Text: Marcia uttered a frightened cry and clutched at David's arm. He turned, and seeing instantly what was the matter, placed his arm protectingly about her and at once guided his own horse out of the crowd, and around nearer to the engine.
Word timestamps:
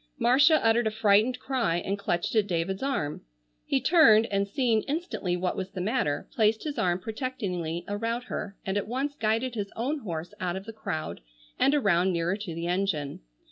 Marcia 0.17 0.55
uttered 0.65 0.87
a 0.87 0.89
frightened 0.89 1.37
cry 1.37 1.75
and 1.77 1.99
clutched 1.99 2.33
at 2.35 2.47
David's 2.47 2.81
arm. 2.81 3.21
He 3.67 3.79
turned, 3.79 4.25
and 4.31 4.47
seeing 4.47 4.81
instantly 4.87 5.37
what 5.37 5.55
was 5.55 5.69
the 5.69 5.79
matter, 5.79 6.27
placed 6.33 6.63
his 6.63 6.79
arm 6.79 6.97
protectingly 6.97 7.85
about 7.87 8.23
her 8.23 8.57
and 8.65 8.77
at 8.77 8.87
once 8.87 9.13
guided 9.13 9.53
his 9.53 9.71
own 9.75 9.99
horse 9.99 10.33
out 10.39 10.55
of 10.55 10.65
the 10.65 10.73
crowd, 10.73 11.21
and 11.59 11.75
around 11.75 12.11
nearer 12.13 12.35
to 12.35 12.55
the 12.55 12.65
engine. 12.65 13.19